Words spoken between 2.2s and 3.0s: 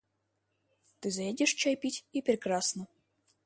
прекрасно!